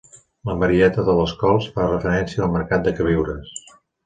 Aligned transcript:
La 0.49 0.53
Marieta 0.61 1.03
de 1.09 1.15
les 1.19 1.33
Cols 1.43 1.67
fa 1.75 1.85
referència 1.91 2.45
al 2.47 2.51
mercat 2.57 2.89
de 2.89 2.95
queviures. 3.03 3.55